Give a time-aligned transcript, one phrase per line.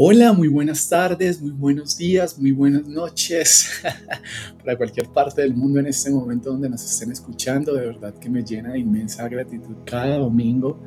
[0.00, 3.82] Hola, muy buenas tardes, muy buenos días, muy buenas noches
[4.64, 7.74] para cualquier parte del mundo en este momento donde nos estén escuchando.
[7.74, 10.78] De verdad que me llena de inmensa gratitud cada domingo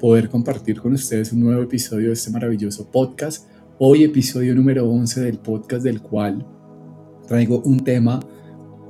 [0.00, 3.50] poder compartir con ustedes un nuevo episodio de este maravilloso podcast.
[3.78, 6.46] Hoy episodio número 11 del podcast del cual
[7.28, 8.18] traigo un tema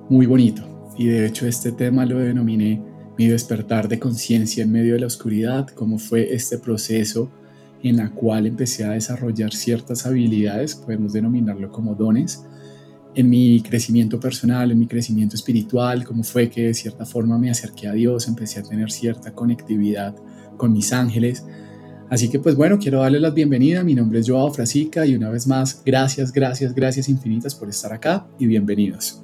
[0.09, 2.81] muy bonito y de hecho este tema lo denominé
[3.19, 7.33] mi despertar de conciencia en medio de la oscuridad, cómo fue este proceso
[7.85, 12.43] en la cual empecé a desarrollar ciertas habilidades, podemos denominarlo como dones,
[13.15, 17.51] en mi crecimiento personal, en mi crecimiento espiritual, cómo fue que de cierta forma me
[17.51, 20.17] acerqué a Dios, empecé a tener cierta conectividad
[20.57, 21.45] con mis ángeles.
[22.09, 25.29] Así que pues bueno, quiero darles la bienvenida, mi nombre es Joao Frasica y una
[25.29, 29.23] vez más, gracias, gracias, gracias infinitas por estar acá y bienvenidos.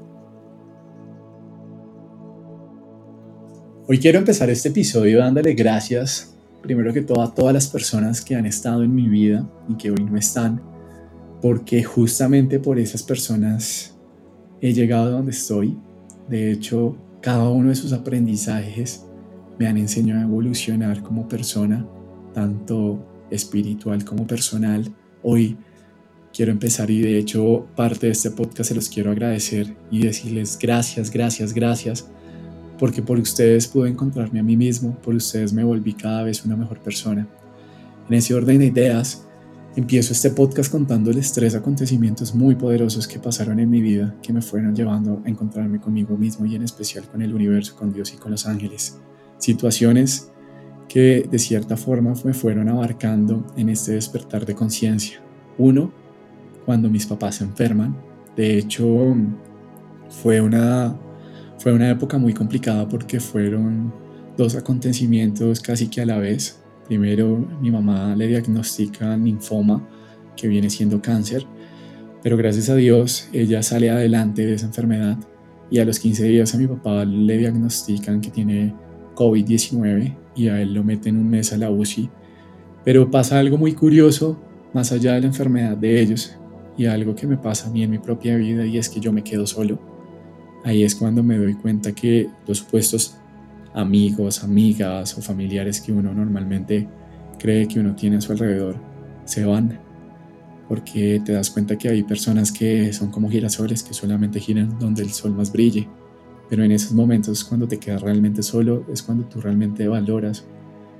[3.88, 8.34] Hoy quiero empezar este episodio dándole gracias primero que todo a todas las personas que
[8.34, 10.60] han estado en mi vida y que hoy no están,
[11.41, 13.96] porque justamente por esas personas
[14.60, 15.76] he llegado donde estoy.
[16.29, 19.04] De hecho, cada uno de sus aprendizajes
[19.59, 21.87] me han enseñado a evolucionar como persona,
[22.34, 24.84] tanto espiritual como personal.
[25.23, 25.56] Hoy
[26.32, 30.59] quiero empezar y de hecho parte de este podcast se los quiero agradecer y decirles
[30.60, 32.10] gracias, gracias, gracias
[32.80, 36.56] porque por ustedes pude encontrarme a mí mismo, por ustedes me volví cada vez una
[36.56, 37.28] mejor persona.
[38.09, 39.28] En ese orden de ideas,
[39.76, 44.40] empiezo este podcast contándoles tres acontecimientos muy poderosos que pasaron en mi vida, que me
[44.40, 48.16] fueron llevando a encontrarme conmigo mismo y en especial con el universo, con Dios y
[48.16, 48.98] con los ángeles.
[49.37, 50.32] Situaciones
[50.88, 55.20] que de cierta forma me fueron abarcando en este despertar de conciencia.
[55.59, 55.92] Uno,
[56.65, 57.94] cuando mis papás se enferman.
[58.34, 59.15] De hecho,
[60.09, 60.98] fue una
[61.60, 63.92] fue una época muy complicada porque fueron
[64.34, 66.58] dos acontecimientos casi que a la vez.
[66.86, 69.86] Primero, mi mamá le diagnostican linfoma,
[70.34, 71.44] que viene siendo cáncer,
[72.22, 75.19] pero gracias a Dios ella sale adelante de esa enfermedad
[75.70, 78.75] y a los 15 días a mi papá le diagnostican que tiene
[79.15, 82.09] COVID-19 y a él lo meten un mes a la UCI.
[82.87, 84.41] Pero pasa algo muy curioso
[84.72, 86.34] más allá de la enfermedad de ellos
[86.78, 89.12] y algo que me pasa a mí en mi propia vida y es que yo
[89.12, 89.90] me quedo solo
[90.65, 93.16] ahí es cuando me doy cuenta que los supuestos
[93.75, 96.88] amigos, amigas o familiares que uno normalmente
[97.38, 98.76] cree que uno tiene a su alrededor
[99.25, 99.78] se van
[100.70, 105.03] porque te das cuenta que hay personas que son como girasoles que solamente giran donde
[105.03, 105.88] el sol más brille.
[106.49, 110.44] Pero en esos momentos cuando te quedas realmente solo es cuando tú realmente valoras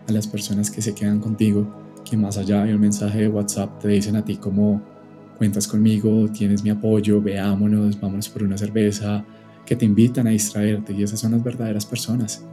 [0.09, 1.73] a las personas que se quedan contigo,
[2.05, 4.83] que más allá de un mensaje de WhatsApp te dicen a ti como
[5.39, 9.25] cuentas conmigo, tienes mi apoyo, veámonos, vámonos por una cerveza,
[9.71, 12.45] que te invitan a distraerte y esas son las verdaderas personas.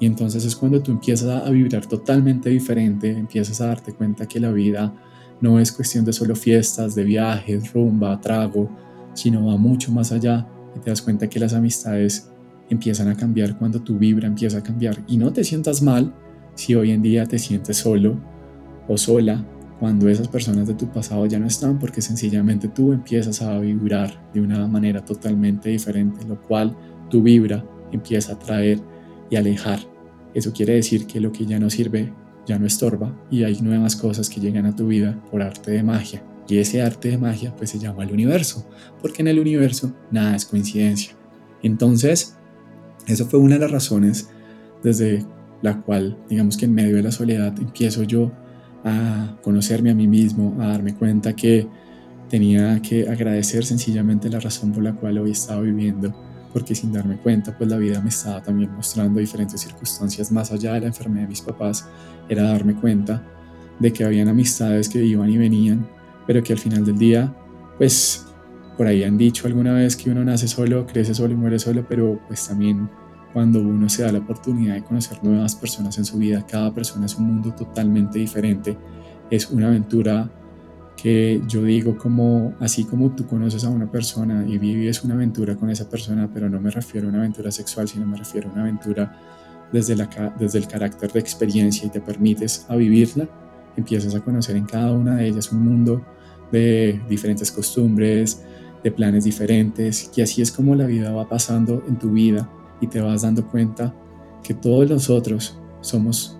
[0.00, 4.40] Y entonces es cuando tú empiezas a vibrar totalmente diferente, empiezas a darte cuenta que
[4.40, 4.92] la vida
[5.40, 8.68] no es cuestión de solo fiestas, de viajes, rumba, trago,
[9.12, 12.28] sino va mucho más allá y te das cuenta que las amistades
[12.68, 15.00] empiezan a cambiar cuando tu vibra empieza a cambiar.
[15.06, 16.12] Y no te sientas mal
[16.56, 18.18] si hoy en día te sientes solo
[18.88, 19.46] o sola
[19.84, 24.30] cuando esas personas de tu pasado ya no están, porque sencillamente tú empiezas a vibrar
[24.32, 26.74] de una manera totalmente diferente, lo cual
[27.10, 27.62] tu vibra
[27.92, 28.80] empieza a traer
[29.28, 29.80] y alejar.
[30.32, 32.14] Eso quiere decir que lo que ya no sirve
[32.46, 35.82] ya no estorba y hay nuevas cosas que llegan a tu vida por arte de
[35.82, 36.24] magia.
[36.48, 38.66] Y ese arte de magia pues se llama el universo,
[39.02, 41.12] porque en el universo nada es coincidencia.
[41.62, 42.38] Entonces,
[43.06, 44.30] eso fue una de las razones
[44.82, 45.26] desde
[45.60, 48.32] la cual, digamos que en medio de la soledad, empiezo yo
[48.84, 51.66] a conocerme a mí mismo, a darme cuenta que
[52.28, 56.14] tenía que agradecer sencillamente la razón por la cual hoy estaba viviendo,
[56.52, 60.74] porque sin darme cuenta, pues la vida me estaba también mostrando diferentes circunstancias más allá
[60.74, 61.88] de la enfermedad de mis papás,
[62.28, 63.22] era darme cuenta
[63.78, 65.86] de que habían amistades que iban y venían,
[66.26, 67.34] pero que al final del día,
[67.78, 68.26] pues
[68.76, 71.86] por ahí han dicho alguna vez que uno nace solo, crece solo y muere solo,
[71.88, 72.88] pero pues también
[73.34, 77.06] cuando uno se da la oportunidad de conocer nuevas personas en su vida, cada persona
[77.06, 78.78] es un mundo totalmente diferente,
[79.28, 80.30] es una aventura
[80.96, 85.56] que yo digo como así como tú conoces a una persona y vives una aventura
[85.56, 88.52] con esa persona, pero no me refiero a una aventura sexual, sino me refiero a
[88.52, 89.20] una aventura
[89.72, 90.08] desde, la,
[90.38, 93.28] desde el carácter de experiencia y te permites a vivirla,
[93.76, 96.04] empiezas a conocer en cada una de ellas un mundo
[96.52, 98.44] de diferentes costumbres,
[98.84, 102.48] de planes diferentes, y así es como la vida va pasando en tu vida
[102.80, 103.94] y te vas dando cuenta
[104.42, 106.38] que todos nosotros somos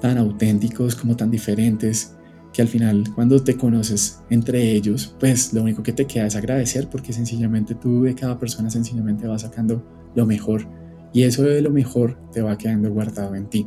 [0.00, 2.16] tan auténticos como tan diferentes
[2.52, 6.36] que al final cuando te conoces entre ellos, pues lo único que te queda es
[6.36, 9.84] agradecer porque sencillamente tú de cada persona sencillamente vas sacando
[10.14, 10.66] lo mejor
[11.12, 13.66] y eso de lo mejor te va quedando guardado en ti.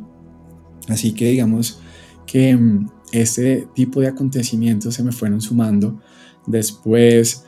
[0.87, 1.79] Así que digamos
[2.25, 5.99] que mm, este tipo de acontecimientos se me fueron sumando.
[6.45, 7.45] Después,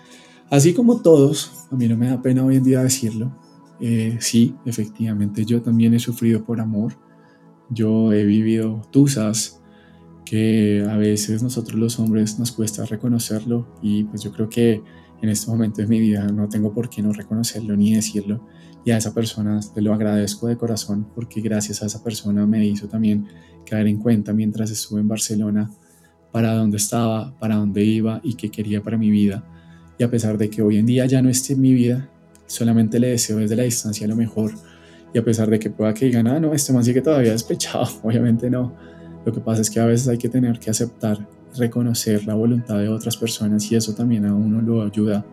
[0.49, 3.35] así como todos, a mí no me da pena hoy en día decirlo,
[3.81, 6.93] eh, sí, efectivamente, yo también he sufrido por amor.
[7.69, 9.61] Yo he vivido tusas
[10.25, 14.81] que a veces nosotros los hombres nos cuesta reconocerlo y pues yo creo que
[15.21, 18.47] en este momento de mi vida no tengo por qué no reconocerlo ni decirlo
[18.85, 22.65] y a esa persona te lo agradezco de corazón porque gracias a esa persona me
[22.65, 23.27] hizo también
[23.65, 25.69] caer en cuenta mientras estuve en Barcelona
[26.31, 29.43] para dónde estaba, para dónde iba y qué quería para mi vida.
[29.99, 32.09] Y a pesar de que hoy en día ya no esté en mi vida,
[32.51, 34.51] solamente le deseo desde la distancia lo mejor.
[35.13, 37.87] Y a pesar de que pueda que digan, ah, no, este man sigue todavía despechado,
[38.03, 38.73] obviamente no.
[39.25, 42.79] Lo que pasa es que a veces hay que tener que aceptar, reconocer la voluntad
[42.79, 45.25] de otras personas y eso también a uno lo ayuda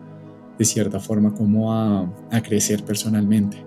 [0.57, 2.01] de cierta forma como a,
[2.31, 3.57] a crecer personalmente,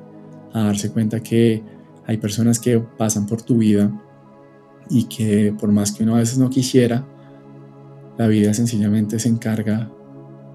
[0.53, 1.63] a darse cuenta que
[2.07, 3.91] hay personas que pasan por tu vida
[4.91, 7.07] y que por más que uno a veces no quisiera,
[8.19, 9.91] la vida sencillamente se encarga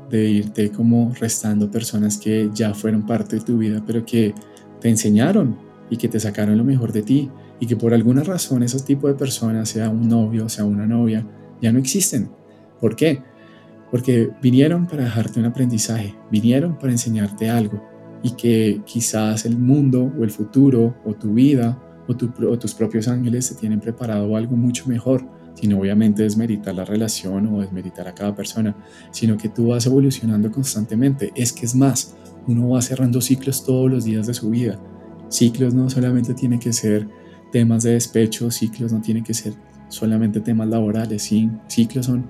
[0.09, 4.33] de irte como restando personas que ya fueron parte de tu vida, pero que
[4.80, 5.57] te enseñaron
[5.89, 9.09] y que te sacaron lo mejor de ti y que por alguna razón esos tipos
[9.09, 11.25] de personas, sea un novio, sea una novia,
[11.62, 12.30] ya no existen.
[12.80, 13.21] ¿Por qué?
[13.89, 17.81] Porque vinieron para dejarte un aprendizaje, vinieron para enseñarte algo
[18.24, 23.50] y que quizás el mundo o el futuro o tu vida o, tus propios ángeles
[23.50, 25.25] te tienen preparado algo mucho mejor,
[25.59, 28.75] sino obviamente desmeritar la relación o desmeritar a cada persona,
[29.12, 31.31] sino que tú vas evolucionando constantemente.
[31.36, 32.15] Es que es más,
[32.45, 34.80] uno va cerrando ciclos todos los días de su vida.
[35.30, 37.07] Ciclos no solamente tiene que ser
[37.51, 39.54] temas de despecho, ciclos no tienen que ser
[39.89, 41.50] solamente temas laborales, ¿sí?
[41.68, 42.25] ciclos son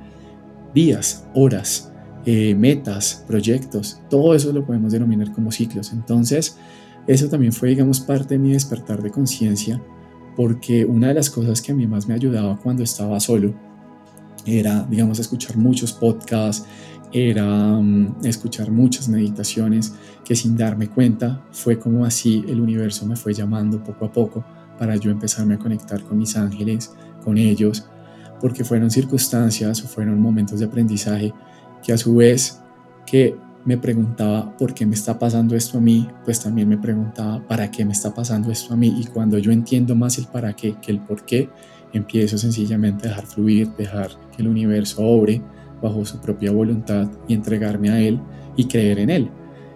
[0.73, 1.91] días, horas,
[2.25, 5.91] eh, metas, proyectos, todo eso lo podemos denominar como ciclos.
[5.91, 6.57] Entonces,
[7.07, 9.81] eso también fue, digamos, parte de mi despertar de conciencia,
[10.37, 13.55] porque una de las cosas que a mí más me ayudaba cuando estaba solo
[14.45, 16.63] era, digamos, escuchar muchos podcasts,
[17.11, 23.15] era mm, escuchar muchas meditaciones, que sin darme cuenta fue como así el universo me
[23.15, 24.45] fue llamando poco a poco
[24.77, 26.93] para yo empezarme a conectar con mis ángeles,
[27.23, 27.89] con ellos,
[28.39, 31.33] porque fueron circunstancias o fueron momentos de aprendizaje
[31.83, 32.61] que a su vez
[33.07, 33.35] que
[33.67, 37.69] me preguntaba por qué me está pasando esto a mí, pues también me preguntaba para
[37.69, 40.77] qué me está pasando esto a mí y cuando yo entiendo más el para qué
[40.81, 41.49] que el por qué,
[41.91, 45.41] empiezo sencillamente a dejar fluir, dejar que el universo obre
[45.81, 48.21] bajo su propia voluntad y entregarme a él
[48.55, 49.29] y creer en él.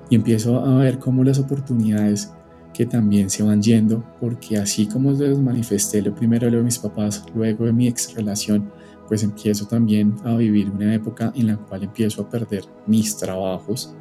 [0.10, 2.32] Y empiezo a ver cómo las oportunidades
[2.74, 7.26] que también se van yendo, porque así como les manifesté lo primero de mis papás,
[7.36, 8.72] luego de mi ex relación,
[9.12, 13.94] pues empiezo también a vivir una época en la cual empiezo a perder mis trabajos.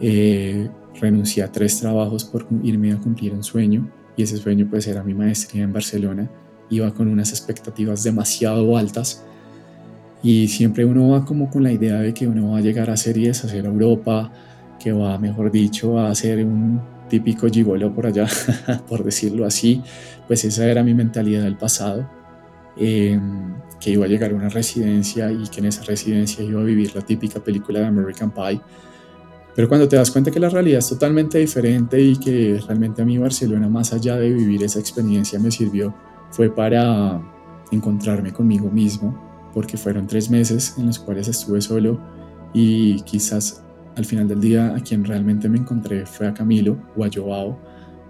[0.00, 0.70] Eh,
[1.00, 5.02] renuncié a tres trabajos por irme a cumplir un sueño y ese sueño pues era
[5.02, 6.30] mi maestría en Barcelona.
[6.70, 9.24] Iba con unas expectativas demasiado altas
[10.22, 12.92] y siempre uno va como con la idea de que uno va a llegar a
[12.92, 14.30] hacer y deshacer Europa,
[14.78, 18.28] que va, mejor dicho, a hacer un típico gigolo por allá,
[18.88, 19.82] por decirlo así,
[20.28, 22.08] pues esa era mi mentalidad del pasado,
[22.76, 26.64] em, que iba a llegar a una residencia y que en esa residencia iba a
[26.64, 28.60] vivir la típica película de American Pie.
[29.54, 33.04] Pero cuando te das cuenta que la realidad es totalmente diferente y que realmente a
[33.04, 35.94] mí Barcelona, más allá de vivir esa experiencia, me sirvió,
[36.30, 37.22] fue para
[37.70, 41.98] encontrarme conmigo mismo, porque fueron tres meses en los cuales estuve solo
[42.52, 43.62] y quizás
[43.96, 47.58] al final del día a quien realmente me encontré fue a Camilo o a Joao,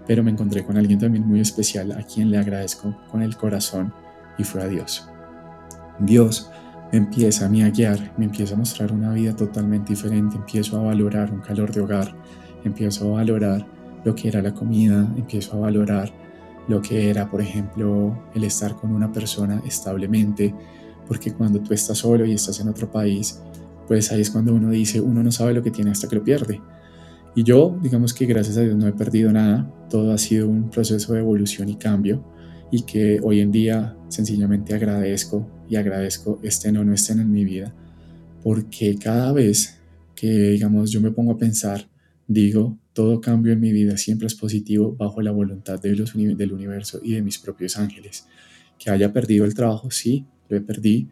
[0.05, 3.93] pero me encontré con alguien también muy especial a quien le agradezco con el corazón
[4.37, 5.09] y fue a Dios.
[5.99, 6.49] Dios
[6.91, 10.79] me empieza a mí a guiar, me empieza a mostrar una vida totalmente diferente, empiezo
[10.79, 12.15] a valorar un calor de hogar,
[12.63, 13.65] empiezo a valorar
[14.05, 16.11] lo que era la comida, empiezo a valorar
[16.67, 20.53] lo que era, por ejemplo, el estar con una persona establemente,
[21.07, 23.41] porque cuando tú estás solo y estás en otro país,
[23.87, 26.23] pues ahí es cuando uno dice, uno no sabe lo que tiene hasta que lo
[26.23, 26.61] pierde.
[27.35, 30.69] Y yo, digamos que gracias a Dios no he perdido nada, todo ha sido un
[30.69, 32.23] proceso de evolución y cambio
[32.71, 37.45] y que hoy en día sencillamente agradezco y agradezco estén o no estén en mi
[37.45, 37.73] vida,
[38.43, 39.77] porque cada vez
[40.15, 41.87] que, digamos, yo me pongo a pensar,
[42.27, 46.51] digo, todo cambio en mi vida siempre es positivo bajo la voluntad de los, del
[46.51, 48.25] universo y de mis propios ángeles.
[48.79, 51.09] Que haya perdido el trabajo, sí, lo perdido,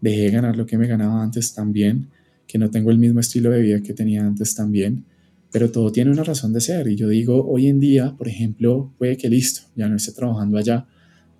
[0.00, 2.08] dejé de ganar lo que me ganaba antes también,
[2.46, 5.04] que no tengo el mismo estilo de vida que tenía antes también,
[5.52, 6.88] pero todo tiene una razón de ser.
[6.88, 10.58] Y yo digo, hoy en día, por ejemplo, puede que listo, ya no esté trabajando
[10.58, 10.86] allá,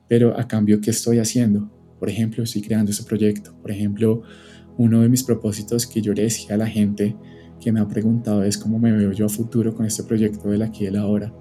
[0.08, 1.70] pero a cambio, ¿qué estoy haciendo?
[1.98, 3.54] Por ejemplo, estoy creando ese proyecto.
[3.60, 4.22] Por ejemplo,
[4.76, 7.16] uno de mis propósitos que yo le decía a la gente
[7.60, 10.62] que me ha preguntado es cómo me veo yo a futuro con este proyecto del
[10.62, 11.34] aquí y el ahora.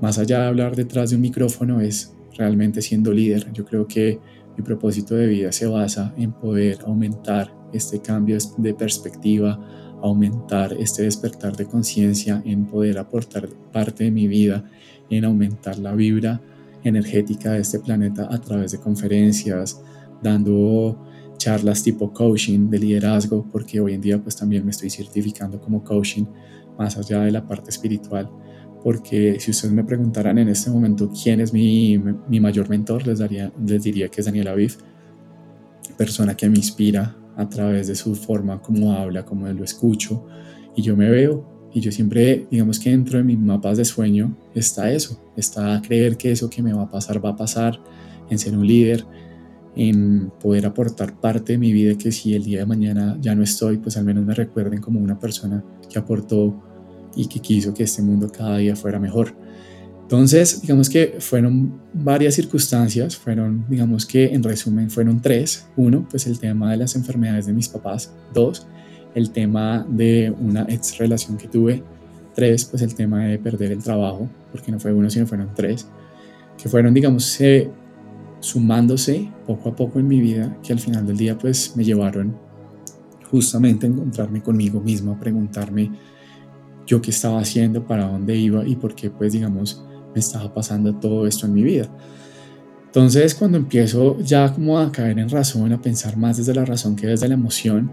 [0.00, 3.52] Más allá de hablar detrás de un micrófono es realmente siendo líder.
[3.52, 4.18] Yo creo que
[4.56, 9.60] mi propósito de vida se basa en poder aumentar este cambio de perspectiva,
[10.02, 14.64] aumentar este despertar de conciencia, en poder aportar parte de mi vida,
[15.10, 16.40] en aumentar la vibra
[16.84, 19.80] energética de este planeta a través de conferencias,
[20.22, 21.04] dando
[21.36, 25.84] charlas tipo coaching de liderazgo, porque hoy en día pues también me estoy certificando como
[25.84, 26.24] coaching
[26.78, 28.30] más allá de la parte espiritual,
[28.82, 33.18] porque si ustedes me preguntaran en este momento quién es mi, mi mayor mentor, les,
[33.18, 34.76] daría, les diría que es Daniel Aviv,
[35.96, 40.26] persona que me inspira a través de su forma como habla, como lo escucho,
[40.76, 44.36] y yo me veo y yo siempre, digamos que dentro de mis mapas de sueño
[44.52, 47.80] está eso, está creer que eso que me va a pasar va a pasar,
[48.28, 49.06] en ser un líder,
[49.76, 53.44] en poder aportar parte de mi vida, que si el día de mañana ya no
[53.44, 56.60] estoy, pues al menos me recuerden como una persona que aportó
[57.14, 59.36] y que quiso que este mundo cada día fuera mejor.
[60.02, 65.68] Entonces, digamos que fueron varias circunstancias, fueron, digamos que en resumen, fueron tres.
[65.76, 68.12] Uno, pues el tema de las enfermedades de mis papás.
[68.34, 68.66] Dos,
[69.14, 71.82] el tema de una ex relación que tuve.
[72.34, 75.88] Tres, pues el tema de perder el trabajo, porque no fue uno, sino fueron tres,
[76.56, 77.70] que fueron, digamos, eh,
[78.40, 82.36] sumándose poco a poco en mi vida, que al final del día, pues me llevaron
[83.30, 85.90] justamente a encontrarme conmigo mismo, a preguntarme
[86.86, 89.84] yo qué estaba haciendo, para dónde iba y por qué, pues, digamos,
[90.14, 91.88] me estaba pasando todo esto en mi vida.
[92.86, 96.96] Entonces, cuando empiezo ya como a caer en razón, a pensar más desde la razón
[96.96, 97.92] que desde la emoción,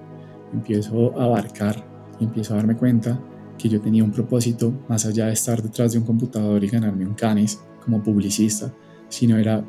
[0.55, 1.85] empiezo a abarcar
[2.19, 3.19] y empiezo a darme cuenta
[3.57, 7.05] que yo tenía un propósito más allá de estar detrás de un computador y ganarme
[7.05, 8.73] un canis como publicista,
[9.09, 9.63] sino era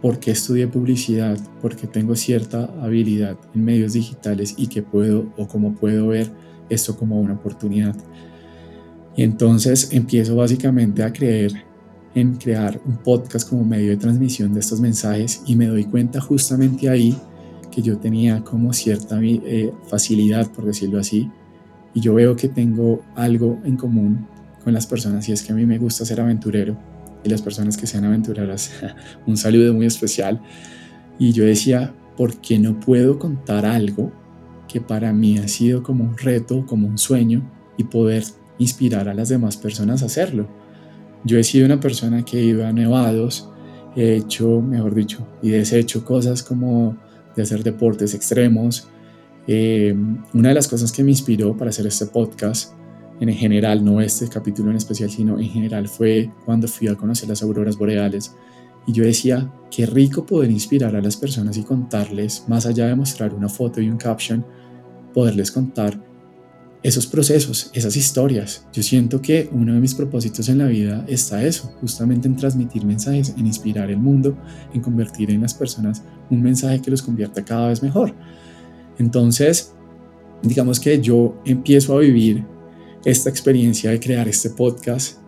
[0.00, 5.48] por qué estudié publicidad, porque tengo cierta habilidad en medios digitales y que puedo o
[5.48, 6.30] cómo puedo ver
[6.68, 7.96] esto como una oportunidad.
[9.16, 11.52] Y entonces empiezo básicamente a creer
[12.14, 16.20] en crear un podcast como medio de transmisión de estos mensajes y me doy cuenta
[16.20, 17.16] justamente ahí
[17.76, 21.30] que yo tenía como cierta eh, facilidad, por decirlo así,
[21.92, 24.26] y yo veo que tengo algo en común
[24.64, 26.74] con las personas y es que a mí me gusta ser aventurero
[27.22, 28.70] y las personas que sean aventureras,
[29.26, 30.40] un saludo muy especial.
[31.18, 34.10] Y yo decía, ¿por qué no puedo contar algo
[34.66, 37.42] que para mí ha sido como un reto, como un sueño
[37.76, 38.24] y poder
[38.56, 40.48] inspirar a las demás personas a hacerlo?
[41.24, 43.50] Yo he sido una persona que he ido a nevados,
[43.94, 46.96] he hecho, mejor dicho, y deshecho cosas como
[47.36, 48.88] de hacer deportes extremos.
[49.46, 49.94] Eh,
[50.34, 52.72] una de las cosas que me inspiró para hacer este podcast,
[53.20, 57.28] en general, no este capítulo en especial, sino en general, fue cuando fui a conocer
[57.28, 58.34] las auroras boreales.
[58.86, 62.94] Y yo decía, qué rico poder inspirar a las personas y contarles, más allá de
[62.94, 64.44] mostrar una foto y un caption,
[65.12, 65.98] poderles contar
[66.86, 68.64] esos procesos, esas historias.
[68.72, 72.84] Yo siento que uno de mis propósitos en la vida está eso, justamente en transmitir
[72.84, 74.38] mensajes, en inspirar el mundo,
[74.72, 78.14] en convertir en las personas un mensaje que los convierta cada vez mejor.
[79.00, 79.74] Entonces,
[80.44, 82.44] digamos que yo empiezo a vivir
[83.04, 85.18] esta experiencia de crear este podcast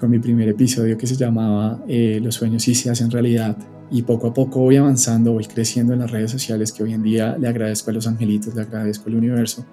[0.00, 3.56] con mi primer episodio que se llamaba eh, Los sueños sí se hacen realidad.
[3.92, 7.04] Y poco a poco voy avanzando, voy creciendo en las redes sociales que hoy en
[7.04, 9.64] día le agradezco a los angelitos, le agradezco al universo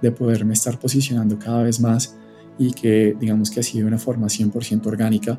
[0.00, 2.16] de poderme estar posicionando cada vez más
[2.58, 5.38] y que digamos que ha sido una forma 100% orgánica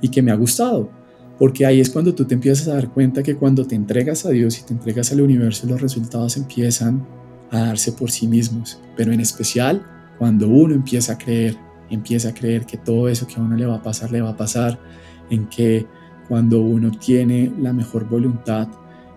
[0.00, 0.90] y que me ha gustado.
[1.38, 4.30] Porque ahí es cuando tú te empiezas a dar cuenta que cuando te entregas a
[4.30, 7.06] Dios y te entregas al universo, los resultados empiezan
[7.50, 8.80] a darse por sí mismos.
[8.96, 9.86] Pero en especial
[10.18, 11.56] cuando uno empieza a creer,
[11.90, 14.30] empieza a creer que todo eso que a uno le va a pasar, le va
[14.30, 14.78] a pasar,
[15.30, 15.86] en que
[16.28, 18.68] cuando uno tiene la mejor voluntad,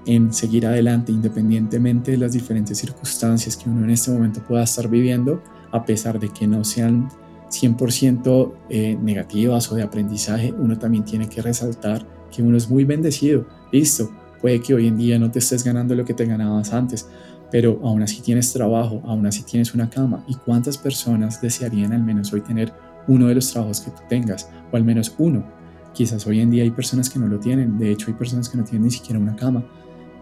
[0.06, 4.88] en seguir adelante independientemente de las diferentes circunstancias que uno en este momento pueda estar
[4.88, 5.42] viviendo,
[5.72, 7.10] a pesar de que no sean
[7.50, 12.84] 100% eh, negativas o de aprendizaje, uno también tiene que resaltar que uno es muy
[12.84, 13.46] bendecido.
[13.72, 17.08] Listo, puede que hoy en día no te estés ganando lo que te ganabas antes,
[17.52, 20.24] pero aún así tienes trabajo, aún así tienes una cama.
[20.28, 22.72] ¿Y cuántas personas desearían al menos hoy tener
[23.08, 25.59] uno de los trabajos que tú tengas, o al menos uno?
[26.00, 28.58] Quizás hoy en día hay personas que no lo tienen, de hecho hay personas que
[28.58, 29.66] no tienen ni siquiera una cama,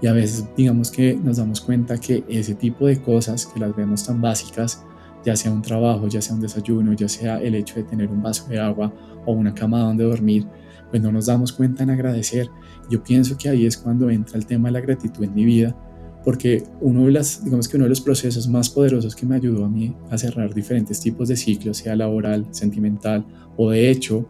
[0.01, 3.75] y a veces digamos que nos damos cuenta que ese tipo de cosas que las
[3.75, 4.83] vemos tan básicas,
[5.23, 8.23] ya sea un trabajo, ya sea un desayuno, ya sea el hecho de tener un
[8.23, 8.91] vaso de agua
[9.27, 10.47] o una cama donde dormir,
[10.89, 12.49] pues no nos damos cuenta en agradecer.
[12.89, 15.77] Yo pienso que ahí es cuando entra el tema de la gratitud en mi vida,
[16.25, 19.63] porque uno de las, digamos que uno de los procesos más poderosos que me ayudó
[19.63, 23.23] a mí a cerrar diferentes tipos de ciclos, sea laboral, sentimental
[23.55, 24.27] o de hecho,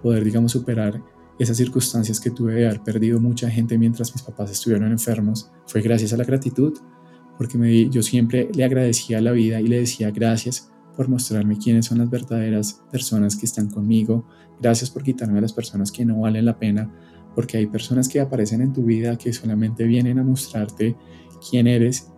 [0.00, 1.02] poder, digamos, superar
[1.38, 5.80] esas circunstancias que tuve de haber perdido mucha gente mientras mis papás estuvieron enfermos fue
[5.80, 6.74] gracias a la gratitud,
[7.38, 11.86] porque me, yo siempre le agradecía la vida y le decía gracias por mostrarme quiénes
[11.86, 14.26] son las verdaderas personas que están conmigo,
[14.60, 16.92] gracias por quitarme a las personas que no valen la pena,
[17.34, 20.94] porque hay personas que aparecen en tu vida que solamente vienen a mostrarte
[21.48, 22.12] quién eres,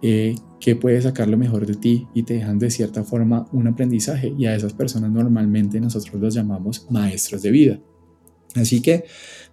[0.00, 3.66] eh, qué puedes sacar lo mejor de ti y te dejan de cierta forma un
[3.66, 7.80] aprendizaje y a esas personas normalmente nosotros los llamamos maestros de vida.
[8.54, 9.04] Así que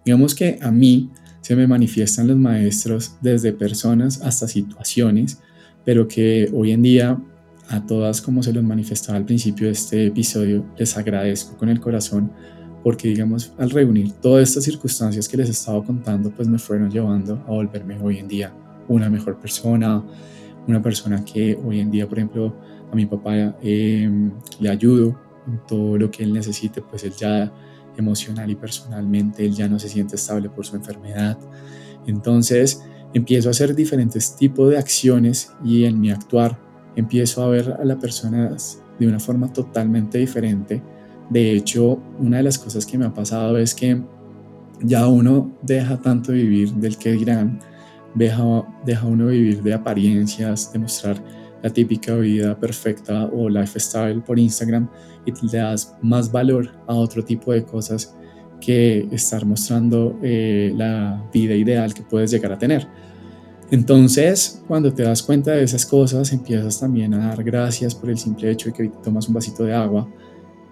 [0.04, 5.40] digamos que a mí se me manifiestan los maestros desde personas hasta situaciones,
[5.84, 7.20] pero que hoy en día
[7.68, 11.80] a todas, como se los manifestaba al principio de este episodio, les agradezco con el
[11.80, 12.30] corazón
[12.84, 16.88] porque digamos al reunir todas estas circunstancias que les he estado contando, pues me fueron
[16.88, 18.54] llevando a volverme hoy en día
[18.86, 20.04] una mejor persona,
[20.66, 22.54] una persona que hoy en día, por ejemplo,
[22.92, 27.52] a mi papá em, le ayudo en todo lo que él necesite, pues él ya
[27.96, 31.38] emocional y personalmente, él ya no se siente estable por su enfermedad.
[32.06, 32.82] Entonces
[33.14, 36.58] empiezo a hacer diferentes tipos de acciones y en mi actuar
[36.96, 40.82] empiezo a ver a las personas de una forma totalmente diferente.
[41.28, 44.02] De hecho, una de las cosas que me ha pasado es que
[44.82, 47.60] ya uno deja tanto vivir del que dirán,
[48.14, 51.22] deja, deja uno vivir de apariencias, de mostrar
[51.62, 54.88] la típica vida perfecta o lifestyle por Instagram
[55.26, 58.16] y le das más valor a otro tipo de cosas
[58.60, 62.86] que estar mostrando eh, la vida ideal que puedes llegar a tener.
[63.70, 68.18] Entonces, cuando te das cuenta de esas cosas, empiezas también a dar gracias por el
[68.18, 70.08] simple hecho de que tomas un vasito de agua.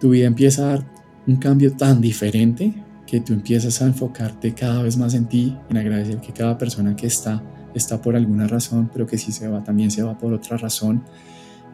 [0.01, 0.93] Tu vida empieza a dar
[1.27, 2.75] un cambio tan diferente
[3.09, 6.95] que tú empiezas a enfocarte cada vez más en ti, en agradecer que cada persona
[6.95, 7.43] que está
[7.75, 11.03] está por alguna razón, pero que si se va también se va por otra razón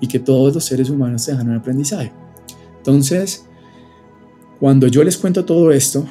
[0.01, 2.13] y que todos los seres humanos dejan un aprendizaje.
[2.77, 3.47] Entonces,
[4.61, 6.07] cuando yo les cuento todo esto,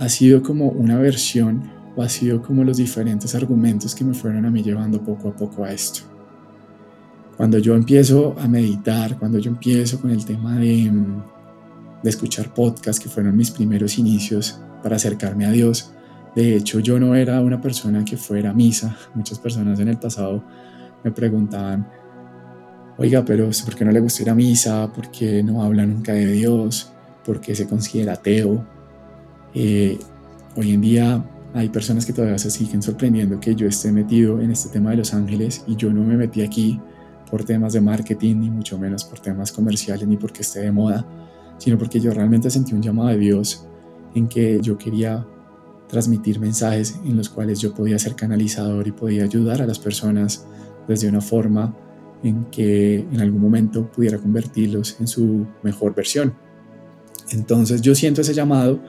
[0.00, 4.46] ha sido como una versión o ha sido como los diferentes argumentos que me fueron
[4.46, 6.00] a mí llevando poco a poco a esto.
[7.36, 10.90] Cuando yo empiezo a meditar, cuando yo empiezo con el tema de,
[12.02, 15.92] de escuchar podcasts, que fueron mis primeros inicios para acercarme a Dios,
[16.34, 18.96] de hecho, yo no era una persona que fuera a misa.
[19.14, 20.42] Muchas personas en el pasado
[21.02, 21.88] me preguntaban,
[22.98, 24.92] oiga, pero ¿por qué no le gusta ir a misa?
[24.92, 26.92] ¿Por qué no habla nunca de Dios?
[27.24, 28.64] ¿Por qué se considera ateo?
[29.54, 29.98] Eh,
[30.56, 34.52] hoy en día hay personas que todavía se siguen sorprendiendo que yo esté metido en
[34.52, 36.80] este tema de los ángeles y yo no me metí aquí
[37.28, 41.04] por temas de marketing, ni mucho menos por temas comerciales, ni porque esté de moda,
[41.60, 43.66] sino porque yo realmente sentí un llamado de Dios
[44.14, 45.24] en que yo quería
[45.88, 50.46] transmitir mensajes en los cuales yo podía ser canalizador y podía ayudar a las personas
[50.88, 51.76] desde una forma
[52.22, 56.34] en que en algún momento pudiera convertirlos en su mejor versión.
[57.30, 58.80] Entonces yo siento ese llamado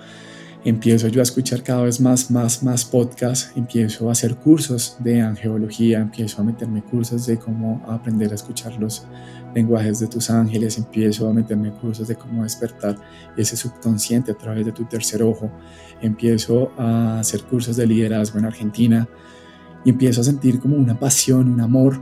[0.63, 5.21] empiezo yo a escuchar cada vez más, más, más podcasts, empiezo a hacer cursos de
[5.21, 9.05] angeología, empiezo a meterme cursos de cómo aprender a escuchar los
[9.55, 12.95] lenguajes de tus ángeles, empiezo a meterme cursos de cómo despertar
[13.35, 15.51] ese subconsciente a través de tu tercer ojo,
[16.01, 19.09] empiezo a hacer cursos de liderazgo en Argentina
[19.83, 22.01] y empiezo a sentir como una pasión, un amor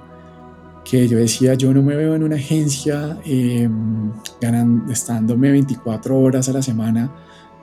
[0.83, 3.69] que yo decía, yo no me veo en una agencia eh,
[4.41, 7.11] ganando, estándome 24 horas a la semana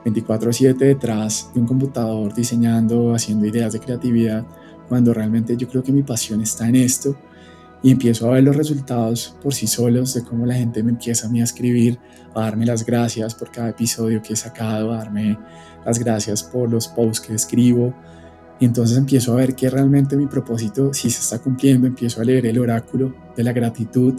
[0.07, 4.45] 24/7 detrás de un computador diseñando, haciendo ideas de creatividad,
[4.87, 7.17] cuando realmente yo creo que mi pasión está en esto
[7.83, 11.27] y empiezo a ver los resultados por sí solos de cómo la gente me empieza
[11.27, 11.99] a mí a escribir,
[12.33, 15.37] a darme las gracias por cada episodio que he sacado, a darme
[15.85, 17.93] las gracias por los posts que escribo.
[18.59, 22.23] Y entonces empiezo a ver que realmente mi propósito sí se está cumpliendo, empiezo a
[22.23, 24.15] leer el oráculo de la gratitud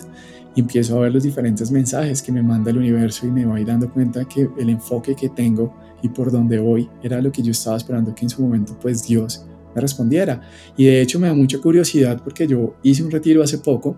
[0.61, 3.93] empiezo a ver los diferentes mensajes que me manda el universo y me voy dando
[3.93, 7.77] cuenta que el enfoque que tengo y por donde voy era lo que yo estaba
[7.77, 10.41] esperando que en su momento pues Dios me respondiera.
[10.77, 13.97] Y de hecho me da mucha curiosidad porque yo hice un retiro hace poco,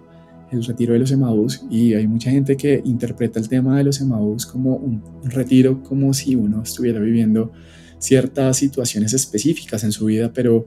[0.50, 4.00] el retiro de los Emaús, y hay mucha gente que interpreta el tema de los
[4.00, 7.52] Emaús como un retiro como si uno estuviera viviendo
[7.98, 10.66] ciertas situaciones específicas en su vida, pero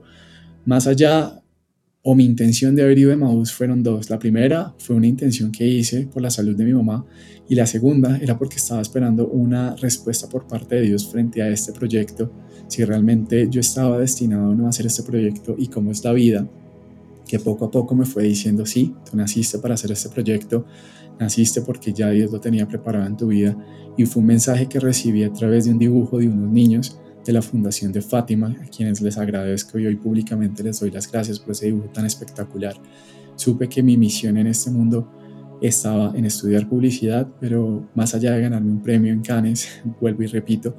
[0.64, 1.42] más allá
[2.06, 4.10] o mi intención de haber ido a Maús fueron dos.
[4.10, 7.06] La primera fue una intención que hice por la salud de mi mamá
[7.48, 11.48] y la segunda era porque estaba esperando una respuesta por parte de Dios frente a
[11.48, 12.30] este proyecto,
[12.68, 16.12] si realmente yo estaba destinado o no a hacer este proyecto y cómo es la
[16.12, 16.46] vida,
[17.26, 20.66] que poco a poco me fue diciendo, sí, tú naciste para hacer este proyecto,
[21.18, 23.56] naciste porque ya Dios lo tenía preparado en tu vida
[23.96, 27.32] y fue un mensaje que recibí a través de un dibujo de unos niños de
[27.32, 31.38] la Fundación de Fátima, a quienes les agradezco y hoy públicamente les doy las gracias
[31.38, 32.74] por ese dibujo tan espectacular.
[33.36, 35.10] Supe que mi misión en este mundo
[35.60, 40.26] estaba en estudiar publicidad, pero más allá de ganarme un premio en Cannes, vuelvo y
[40.26, 40.76] repito,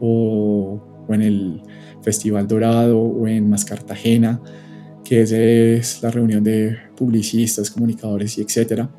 [0.00, 1.62] o, en el
[2.02, 4.40] Festival Dorado o en Más Cartagena,
[5.04, 8.90] que es la reunión de publicistas, comunicadores y etcétera.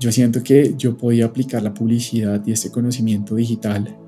[0.00, 3.98] Yo siento que yo podía aplicar la publicidad y este conocimiento digital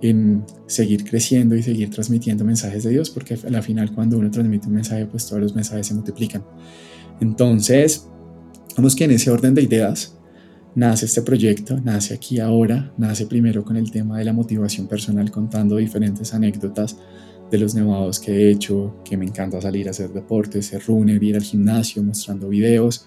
[0.00, 4.68] en seguir creciendo y seguir transmitiendo mensajes de Dios, porque al final cuando uno transmite
[4.68, 6.44] un mensaje, pues todos los mensajes se multiplican.
[7.20, 8.06] Entonces,
[8.76, 10.16] vamos que en ese orden de ideas
[10.74, 15.30] nace este proyecto, nace aquí ahora, nace primero con el tema de la motivación personal,
[15.30, 16.96] contando diferentes anécdotas
[17.50, 21.20] de los nevados que he hecho, que me encanta salir a hacer deporte, ser runner,
[21.22, 23.06] ir al gimnasio, mostrando videos,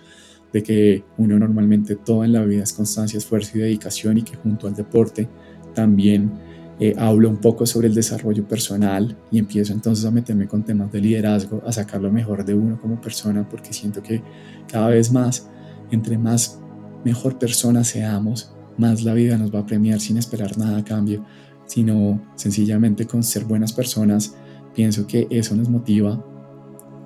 [0.52, 4.36] de que uno normalmente todo en la vida es constancia, esfuerzo y dedicación y que
[4.36, 5.30] junto al deporte
[5.74, 6.32] también
[6.82, 10.92] eh, hablo un poco sobre el desarrollo personal y empiezo entonces a meterme con temas
[10.92, 14.24] de liderazgo, a sacar lo mejor de uno como persona, porque siento que
[14.68, 15.48] cada vez más,
[15.92, 16.60] entre más
[17.06, 21.24] mejor persona seamos, más la vida nos va a premiar sin esperar nada a cambio,
[21.68, 24.34] sino sencillamente con ser buenas personas.
[24.74, 26.26] Pienso que eso nos motiva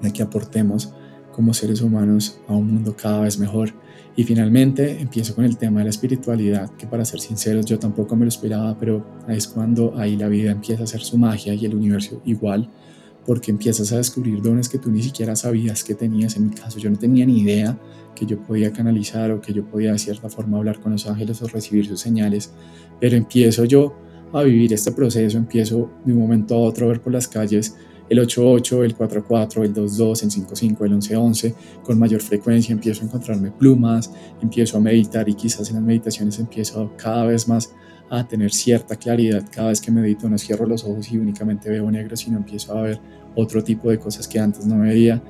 [0.01, 0.93] a que aportemos
[1.35, 3.73] como seres humanos a un mundo cada vez mejor
[4.15, 8.15] y finalmente empiezo con el tema de la espiritualidad, que para ser sinceros yo tampoco
[8.15, 11.65] me lo esperaba, pero es cuando ahí la vida empieza a hacer su magia y
[11.65, 12.69] el universo igual,
[13.25, 16.37] porque empiezas a descubrir dones que tú ni siquiera sabías que tenías.
[16.37, 17.77] En mi caso yo no tenía ni idea
[18.15, 21.41] que yo podía canalizar o que yo podía de cierta forma hablar con los ángeles
[21.41, 22.53] o recibir sus señales,
[23.01, 23.97] pero empiezo yo
[24.31, 27.75] a vivir este proceso, empiezo de un momento a otro a ver por las calles
[28.09, 33.05] el 8-8, el 4-4, el 2-2, el 5-5, el 11-11, con mayor frecuencia empiezo a
[33.05, 37.71] encontrarme plumas, empiezo a meditar y quizás en las meditaciones empiezo cada vez más
[38.09, 39.43] a tener cierta claridad.
[39.51, 42.81] Cada vez que medito no cierro los ojos y únicamente veo negro, sino empiezo a
[42.81, 42.99] ver
[43.35, 45.21] otro tipo de cosas que antes no veía.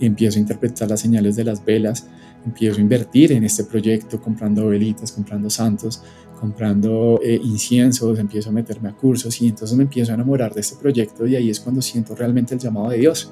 [0.00, 2.06] Empiezo a interpretar las señales de las velas,
[2.44, 6.02] empiezo a invertir en este proyecto comprando velitas, comprando santos,
[6.42, 10.60] comprando eh, inciensos, empiezo a meterme a cursos y entonces me empiezo a enamorar de
[10.60, 13.30] este proyecto y ahí es cuando siento realmente el llamado de Dios.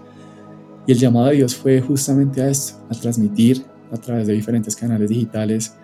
[0.87, 4.77] Y el llamado de Dios fue justamente a esto, a transmitir a través de diferentes
[4.77, 5.75] canales digitales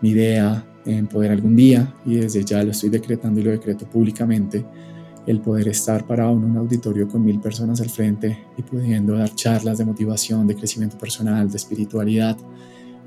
[0.00, 3.84] mi idea en poder algún día, y desde ya lo estoy decretando y lo decreto
[3.84, 4.64] públicamente,
[5.26, 9.34] el poder estar parado en un auditorio con mil personas al frente y pudiendo dar
[9.34, 12.38] charlas de motivación, de crecimiento personal, de espiritualidad,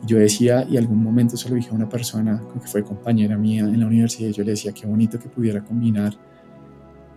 [0.05, 3.61] yo decía, y algún momento se lo dije a una persona que fue compañera mía
[3.61, 6.13] en la universidad, yo le decía, qué bonito que pudiera combinar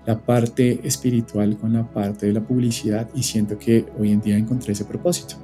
[0.06, 4.38] la parte espiritual con la parte de la publicidad y siento que hoy en día
[4.38, 5.34] encontré ese propósito.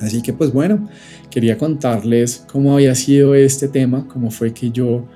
[0.00, 0.88] Así que pues bueno,
[1.30, 5.06] quería contarles cómo había sido este tema, cómo fue que yo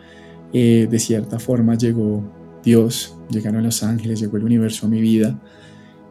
[0.52, 2.22] eh, de cierta forma llegó
[2.62, 5.40] Dios, llegaron los ángeles, llegó el universo a mi vida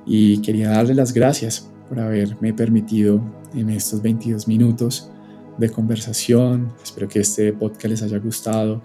[0.06, 3.22] y quería darle las gracias por haberme permitido
[3.54, 5.12] en estos 22 minutos
[5.58, 6.72] de conversación.
[6.82, 8.82] Espero que este podcast les haya gustado.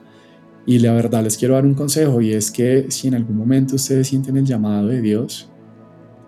[0.67, 3.77] Y la verdad les quiero dar un consejo y es que si en algún momento
[3.77, 5.49] ustedes sienten el llamado de Dios,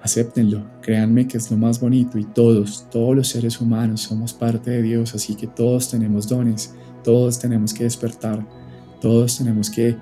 [0.02, 0.70] acéptenlo.
[0.80, 4.80] Créanme que es lo más bonito y todos, todos los seres humanos somos parte de
[4.80, 8.46] Dios, así que todos tenemos dones, todos tenemos que despertar,
[9.00, 9.96] todos tenemos que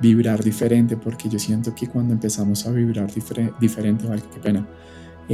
[0.00, 3.10] vibrar diferente porque yo siento que cuando empezamos a vibrar
[3.58, 4.68] diferente, vale, qué pena,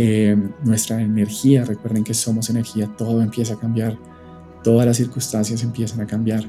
[0.01, 3.99] eh, nuestra energía, recuerden que somos energía, todo empieza a cambiar
[4.63, 6.45] todas las circunstancias empiezan a cambiar,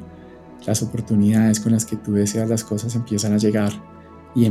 [0.66, 3.72] las oportunidades con las que tú deseas las cosas empiezan a llegar
[4.36, 4.46] y,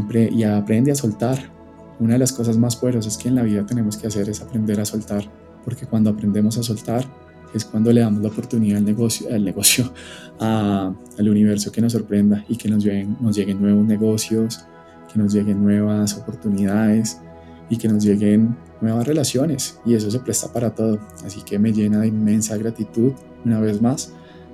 [0.45, 1.53] aprende a soltar.
[2.01, 4.81] Una de las cosas más poderosas que en la vida tenemos que hacer es aprender
[4.81, 5.31] a soltar,
[5.65, 7.05] porque cuando aprendemos a soltar
[7.53, 9.93] es cuando le damos la oportunidad al negocio, al, negocio
[10.39, 14.65] al universo que nos sorprenda y que nos lleguen, nos lleguen nuevos negocios,
[15.13, 17.21] que nos lleguen nuevas oportunidades
[17.69, 20.99] y que nos lleguen nuevas relaciones y eso se presta para todo.
[21.25, 23.13] Así que me llena de inmensa gratitud
[23.45, 24.13] una vez más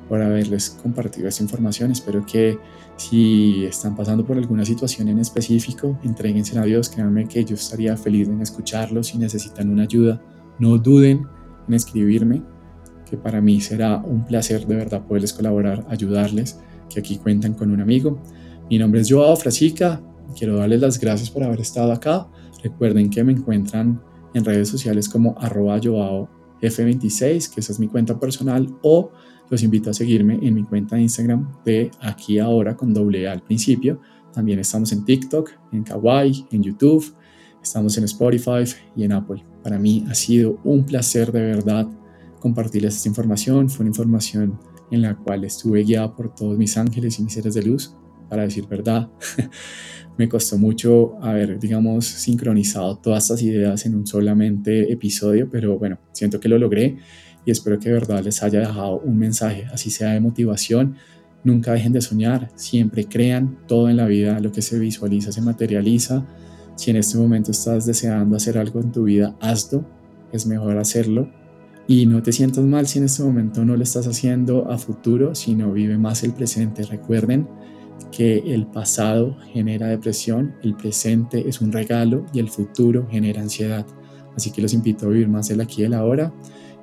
[0.08, 1.90] por haberles compartido esta información.
[1.90, 2.58] Espero que
[2.96, 6.88] si están pasando por alguna situación en específico, entreguense a Dios.
[6.88, 9.08] Créanme que yo estaría feliz en escucharlos.
[9.08, 10.20] Si necesitan una ayuda,
[10.58, 11.26] no duden
[11.66, 12.42] en escribirme,
[13.08, 17.70] que para mí será un placer de verdad poderles colaborar, ayudarles, que aquí cuentan con
[17.70, 18.20] un amigo.
[18.70, 20.00] Mi nombre es Joao Frasica.
[20.36, 22.28] Quiero darles las gracias por haber estado acá.
[22.62, 24.00] Recuerden que me encuentran
[24.34, 29.10] en redes sociales como arroba F26, que esa es mi cuenta personal, o
[29.50, 33.42] los invito a seguirme en mi cuenta de Instagram de aquí ahora con doble al
[33.42, 34.00] principio.
[34.32, 37.14] También estamos en TikTok, en Kawaii, en YouTube,
[37.62, 38.64] estamos en Spotify
[38.96, 39.44] y en Apple.
[39.62, 41.88] Para mí ha sido un placer de verdad
[42.40, 43.70] compartirles esta información.
[43.70, 44.58] Fue una información
[44.90, 47.94] en la cual estuve guiado por todos mis ángeles y mis seres de luz,
[48.34, 49.08] para decir verdad.
[50.18, 56.00] me costó mucho haber, digamos, sincronizado todas estas ideas en un solamente episodio, pero bueno,
[56.10, 56.98] siento que lo logré
[57.44, 60.96] y espero que de verdad les haya dejado un mensaje, así sea de motivación.
[61.44, 65.40] Nunca dejen de soñar, siempre crean todo en la vida, lo que se visualiza se
[65.40, 66.26] materializa.
[66.74, 69.86] Si en este momento estás deseando hacer algo en tu vida, hazlo,
[70.32, 71.30] es mejor hacerlo.
[71.86, 75.36] Y no te sientas mal si en este momento no lo estás haciendo a futuro,
[75.36, 76.82] sino vive más el presente.
[76.82, 77.46] Recuerden
[78.10, 83.86] que el pasado genera depresión, el presente es un regalo y el futuro genera ansiedad.
[84.36, 86.32] Así que los invito a vivir más el aquí y el ahora.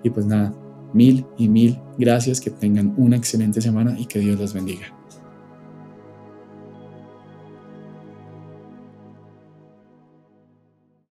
[0.04, 0.54] Y pues nada,
[0.94, 5.01] mil y mil gracias, que tengan una excelente semana y que Dios los bendiga.